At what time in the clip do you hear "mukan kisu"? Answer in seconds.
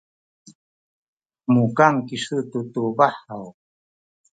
1.53-2.37